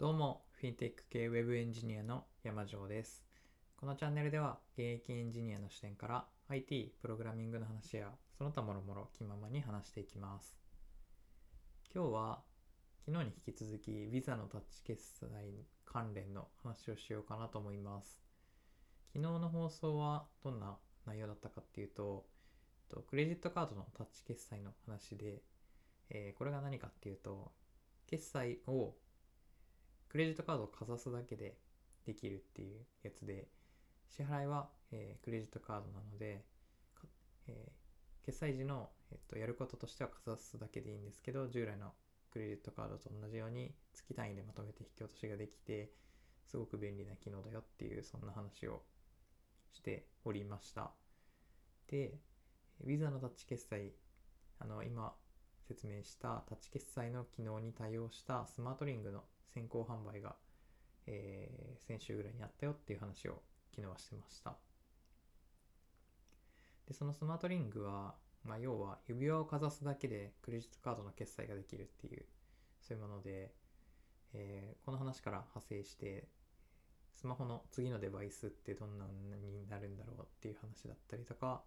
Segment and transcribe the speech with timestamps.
[0.00, 3.22] どうも、フィンテック系ウェブエンジニアの山城です。
[3.76, 10.58] このチャンネルでは、現役エンジニアの視点から IT、プログラミングの話や、その他もろもろ気ままに話していきます。
[11.94, 12.42] 今日は、
[13.04, 18.22] 昨日に引き続き、Visa のタッチ決済関連の話をしようかなと思います。
[19.12, 22.24] 昨日の放送はどんな内容だったかっていうと、
[22.88, 25.42] とクレジットカードのタッチ決済の話で、
[26.08, 27.52] えーこれが何かっていうと、
[28.06, 28.94] 決済を
[30.10, 31.56] クレジットカードをかざすだけで
[32.04, 33.48] できるっていうやつで、
[34.08, 36.44] 支払いは、えークレジットカードなので、
[37.46, 37.80] えー
[38.22, 41.92] 決済時の、えっとやることとしてはかざすだけでいいんですけど、従来の
[42.30, 45.90] クレジットカードと同じように月単位でまとめて引き落としができて、
[46.46, 48.82] すごく便利な機能だよっていう、そんな話を
[49.72, 50.92] しておりました。
[51.88, 52.18] で、
[52.84, 53.92] Visa のタッチ決済、
[54.58, 55.14] あの、今
[55.66, 60.36] 説明したタッチ決済の機能に対応したスマートリングの先行販売が、
[61.06, 63.42] えー先週ぐらいにあったよっていう話を
[63.74, 64.56] 昨日はしてました。
[66.86, 72.26] で、そのスマートリングは、まあ、要は指輪をかざすだけでクレジットカードの決済ができるっていう、
[72.80, 73.54] そういうもので、
[74.34, 76.28] えーこの話から派生して、
[77.14, 81.64] スマホの次のデバイスってどんなになるんだろうっていう話だったりとか、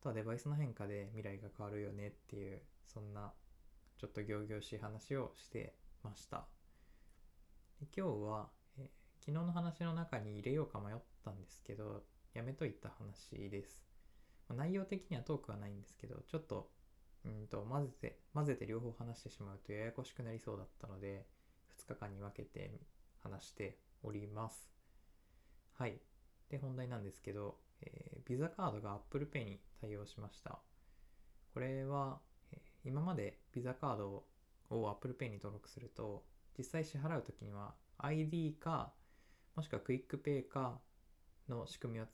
[0.00, 3.32] あとはデバイスの変化で未来が変わるよねっていう、そんな
[3.98, 6.57] ちょっと仰々しい話をしてました。
[7.80, 8.88] 今日は、えー
[9.20, 13.84] 昨日の話の中に入れようか迷ったんですけど、やめといた話です。
[14.48, 16.70] ま内容的にはトークはないんですけど、ちょっと、
[17.26, 21.26] うんと、混ぜて、混ぜて両方話してしまうとややこしくなりそうだったので、
[21.78, 22.80] 2日間に分けて
[23.22, 24.70] 話しております。
[25.74, 26.00] はい。
[26.48, 30.58] で、本題なんですけど、えー、ビザカードが Apple Pay に対応しました。
[31.52, 32.18] これは、
[32.52, 34.24] え今までビザカード
[34.70, 36.24] を Apple Pay に登録すると、
[36.58, 38.92] 実際支払うときには iD か、
[39.54, 40.80] もしくはクイックペイか
[41.48, 42.06] の仕組みを、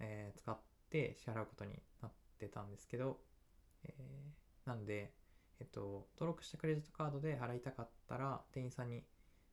[0.00, 0.58] えー使っ
[0.90, 3.20] て支払うことになってたんですけど、
[3.84, 5.14] えーなので、
[5.60, 9.04] えっと、登録したクレジットカードで払いたかったら、店員さんに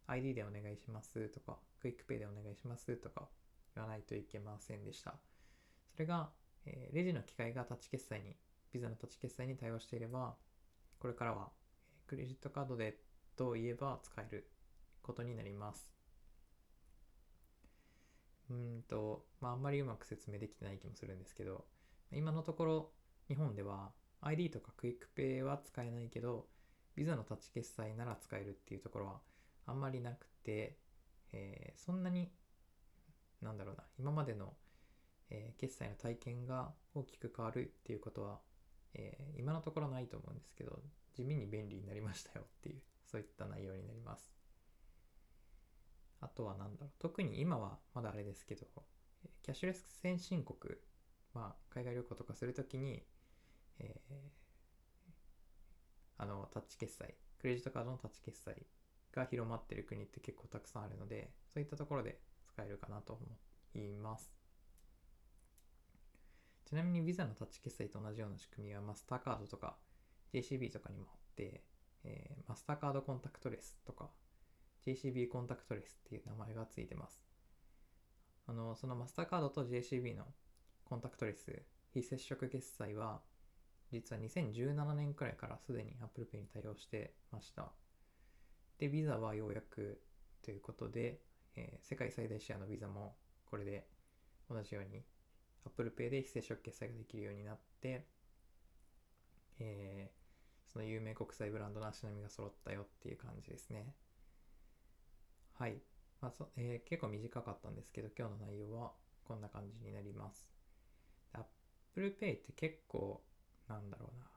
[0.07, 3.29] ID でお願いしますとか、クイックペイでお願いしますとか
[3.75, 5.19] 言わないといけませんでした。
[5.93, 6.31] それが、
[6.65, 8.35] えーレジの機械がタッチ決済に、
[8.71, 10.35] ビザのタッチ決済に対応していれば、
[10.99, 11.51] これからは、
[11.91, 12.99] えクレジットカードで
[13.37, 14.49] といえば使える
[15.01, 15.91] ことになります。
[18.49, 21.65] うんと、まあ、あんまりうまく説明できてない気もするんですけど、
[22.11, 22.91] 今のところ
[23.27, 26.47] 日本では ID とかクイックペイは使えないけど、
[26.95, 29.19] ビザのタッチ決済なら使えるっていうところは
[29.65, 30.77] あんまりなくて、
[31.33, 32.31] えーそんなに、
[33.41, 34.53] なんだろうな、今までの、
[35.29, 38.39] えー決済の体験が大きく変わるっていうことは、
[38.93, 40.79] えー今のところないと思うんですけど、
[41.13, 44.31] 地味に便利になりましたよっていう、そういった内容になります。
[46.19, 48.67] あとは何だろう、特に今はまだあれですけど、
[49.43, 50.75] キャッシュレス先進国、
[51.33, 53.03] まあ、海外旅行とかするときに、
[53.79, 54.47] えー
[56.17, 58.65] あの、タッチ決済、クレジットカードのタッチ決済
[59.13, 63.25] が広まってる国って結構たくさんあるので、そういったところで使えるかなと思
[63.75, 64.31] います。
[66.65, 69.77] ちなみに Visa のタッチ決済と同じような仕組みはマスターカードとか
[70.33, 71.63] JCB とかにもあって、
[72.03, 74.09] えーマスターカードコンタクトレスとか
[74.85, 77.21] JCB コンタクトレスっていう名前がついてます。
[78.47, 80.25] あの、そのマスターカードと JCB の
[80.85, 81.61] コンタクトレス
[81.93, 83.21] 非接触決済は
[83.91, 87.71] 実は2017年くらいからすでに Apple Pay に対応してました。
[88.77, 90.01] で、Visa はようやく
[90.41, 91.21] ということで、
[91.55, 93.15] えー世界最大シェアの Visa も
[93.45, 93.87] これで
[94.49, 95.03] 同じように
[95.65, 98.05] Apple Pay で非接触決済ができるようになって、
[99.59, 100.26] えー
[100.67, 103.95] その有名国際ブランドの足並みが揃ったよっていう感じですね。
[105.53, 105.81] はい。
[106.21, 108.93] まあそえー結構短かったんですけど、今日の内容は
[109.25, 110.49] こんな感じになります。
[111.33, 113.23] Apple Pay って結構、
[113.67, 114.27] なんだろうな。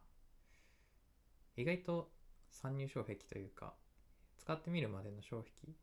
[1.57, 2.11] 意外と
[2.51, 3.75] 参入障壁というか、
[4.39, 5.75] 使ってみるまでの障壁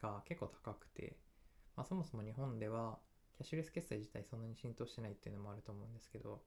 [0.00, 1.16] が結構高くて、
[1.76, 2.98] まあ、そもそも日本では
[3.34, 6.42] キャッシュレス決済自体そんなに浸透してないっていうのもあると思うんですけど、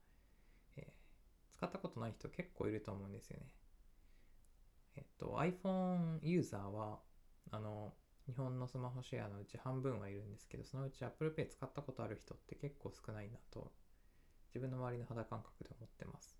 [1.58, 3.48] 使ったことない人結構いると思うんですよね。
[4.98, 7.00] えっと、iPhone ユーザーは、
[7.52, 7.94] あの、
[8.28, 13.72] 日本のスマホシェアのうち半分はいるんですけど、そのうち Apple Pay 使ったことある人って結構少ないなと、
[14.50, 16.38] 自分の周りの肌感覚で思ってます。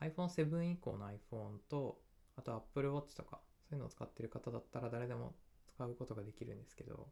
[0.00, 2.00] iPhone7 以降の iPhone と、
[2.36, 5.34] あと Apple Watch とか、そういうのを使ってる方だったら誰でも
[5.66, 7.08] 使うことができるんですけど、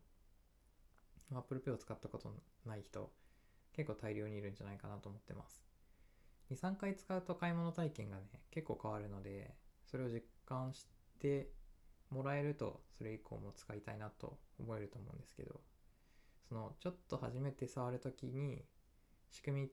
[1.34, 2.32] Apple Pay を使ったこと
[2.64, 3.12] ない人、
[3.72, 5.75] 結構大量にいるんじゃないかなと思ってます。
[6.50, 9.54] 2、3回使うと買い物体験がね、結構変わるので、
[9.87, 10.87] それを実感し
[11.19, 11.50] て
[12.10, 15.60] もらえるとそれ以降も使いたいなと思えると思うんですけど
[16.48, 18.64] そのちょっと初めて触るときに
[19.31, 19.69] 仕組み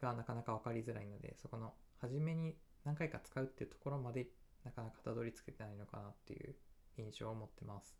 [0.00, 4.28] がなかなか分かりづらいのでそこの初めに何回か使うっていうところまで
[4.64, 6.54] なかなかたどり着けてないのかなっていう
[6.98, 7.96] 印象を持ってます。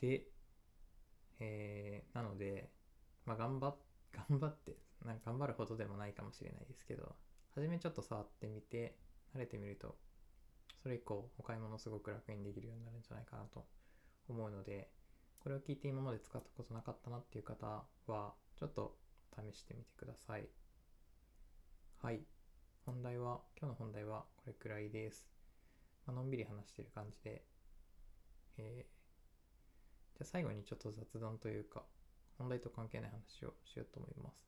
[0.00, 0.26] で、
[1.40, 2.70] えー、なので、
[3.26, 3.93] まあ、頑張って
[4.28, 7.14] 頑張ってなんか頑張るほどでもないかもしれないですけど
[7.54, 8.96] 初めちょっと触ってみて
[9.34, 9.96] 慣れてみると
[10.82, 13.66] それ以降お買い物すごく楽にできるようになるんじゃないかなと
[14.28, 14.90] 思うので
[15.40, 18.96] これを聞いて今まで使ったことなかったなっていう方はちょっと
[19.34, 20.48] 試してみてください。
[22.00, 22.20] はい。
[22.86, 25.26] 本題は今日の本題はこれくらいです、
[26.06, 27.42] まあのんびり話してる感じで、
[28.58, 31.82] えー、じゃあ最後にちょっと雑談というか
[32.38, 34.44] 本題と関係ない話をしようと思います。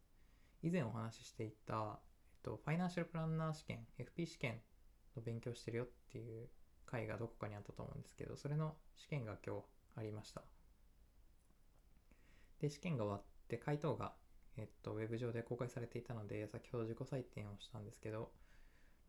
[0.62, 2.00] 以前お話ししていた、
[2.32, 4.60] えっと、ファイナンシャルプランナー試験 FP 試験
[5.16, 6.48] の勉強してるよっていう
[6.86, 9.62] 回がどこかにあったと思うんですけどそれの試験が今日
[9.96, 10.42] ありました。
[12.60, 14.14] で試験が終わって回答が、
[14.56, 18.30] えっと、ウェブ上で公開されていたので先ほど自己採点をしたんですけど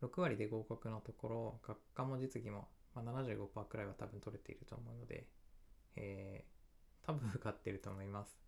[0.02, 5.26] 6割で合格のところ学科も実技も、まあ、75%くらいは多分取れていると思うので、
[5.96, 8.47] えー、多分受かってると思います。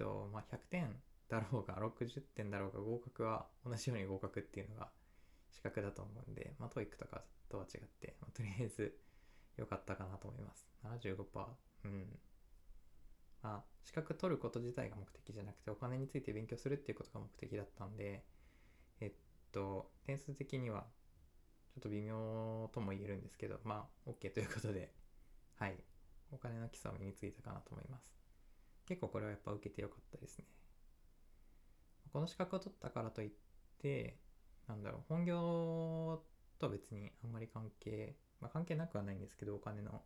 [0.00, 0.96] と、まあ、100点
[1.28, 4.88] だろうが60点だろうが合格は同じように合格っていうのが
[5.52, 8.96] 資格だと思うんで、まあ、 TOEIC とかとは違って、まあ、とりあえず
[9.58, 10.66] 良かったかなと思います。
[10.84, 11.16] 75%。
[11.84, 12.18] うん。
[13.42, 18.24] まあ、資格取ること自体が目的じゃなくて、お金について勉強するっていうことが目的だったんで、
[19.00, 19.12] えっ
[19.52, 20.86] と、点数的には、
[21.74, 24.92] ちょっと微妙とも言えるんですけど、まあ、OK ということで、
[25.56, 25.76] はい。
[26.32, 28.19] お金の基礎は身についたかなと思います。
[28.86, 30.44] 結構これはやっぱ受けてよかったですね。
[32.12, 33.30] この資格を取ったからといっ
[33.78, 34.18] て、
[34.66, 36.22] なんだろう、本業
[36.58, 40.02] とは別にあんまり関係、まあ、関係なくはないんですけど、お金の、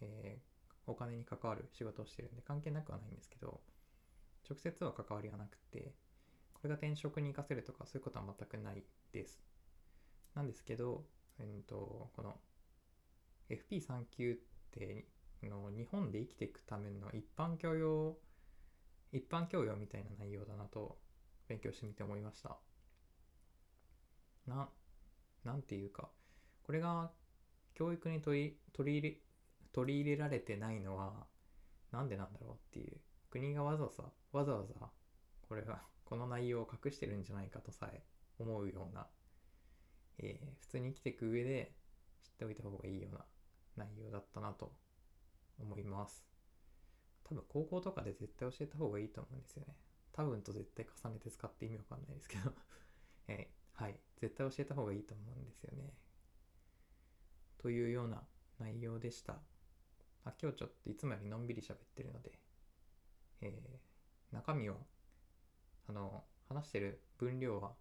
[0.00, 3.60] えー、お金に関わる仕事をしてるんで関係なくはないんですけど、
[4.48, 5.94] 直接は関わりはなくて、
[6.54, 9.42] これが転職に活かせるとかそういうことは全くないです。
[10.34, 11.04] なんですけど、
[11.38, 12.38] えー、とこの
[13.50, 14.36] FP3 級っ
[14.70, 15.06] て
[15.48, 18.16] の日本で生きていくための一般教養
[19.12, 20.98] 一般教養みたいな内容だなと
[21.48, 22.58] 勉強してみて思いました。
[24.46, 24.68] な、
[25.44, 26.10] なんていうか、
[26.62, 27.10] これが
[27.74, 29.20] 教育に取り取り入れ
[29.72, 31.26] 取り入れられてないのは
[31.92, 32.96] なんでなんだろうっていう
[33.30, 34.02] 国がわざわざ
[34.32, 34.74] わざわざ
[35.48, 38.02] これはこの内容を隠してるんじゃないかとさえ
[38.38, 39.06] 思うような、
[40.18, 41.72] えー、普通に生きていく上で
[42.24, 43.24] 知っておいた方がいいような
[43.76, 44.72] 内容だったなと
[45.58, 46.26] 思います。
[47.24, 49.74] 多分高校とかで絶対教えた方がいいと思うんですよね。
[50.12, 52.52] 多分と絶対重ねて使って意味わかんないですけど。
[53.28, 54.00] えー、はい。
[54.16, 55.92] 絶対教えた方がいいと思うんですよね。
[57.58, 58.26] というような
[58.58, 59.40] 内容でした。
[60.24, 62.32] あ今日ちょっといつもよりのんびり喋ってるので、
[63.40, 64.76] えー、中身は
[65.88, 67.76] あの話してる分量は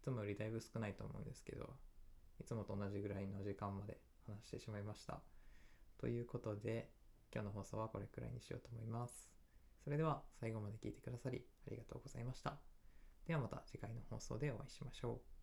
[0.00, 1.76] いつもよりだいぶ少ないと思うんですけど
[2.40, 5.20] いつもと同じぐらいの時間まで話してしまいました。
[5.98, 6.90] ということで
[7.32, 9.30] 今日の放送はこれくらいにしようと思います。
[9.84, 12.58] それでは最後まで聞いてくださりありがとうございました。
[13.26, 15.37] ではまた次回の放送でお会いしましょう。